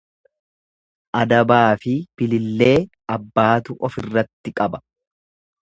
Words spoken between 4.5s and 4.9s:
qaba.